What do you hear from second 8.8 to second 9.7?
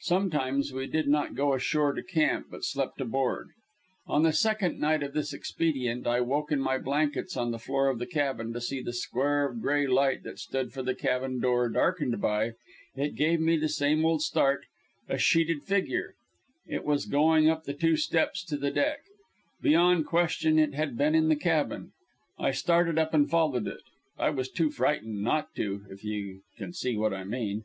the square of